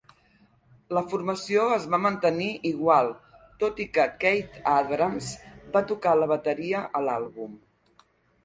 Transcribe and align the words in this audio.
La 0.97 1.01
formació 1.09 1.65
es 1.75 1.83
va 1.91 1.99
mantenir 2.05 2.47
igual, 2.71 3.11
tot 3.65 3.83
i 3.85 3.87
que 3.99 4.07
Keith 4.25 4.57
Abrams 4.75 5.31
va 5.77 5.85
tocar 5.93 6.15
la 6.23 6.31
bateria 6.33 6.83
a 6.99 7.05
l'àlbum. 7.11 7.55